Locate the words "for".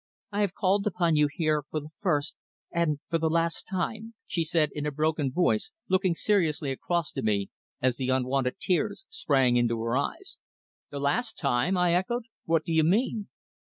1.69-1.79, 3.11-3.19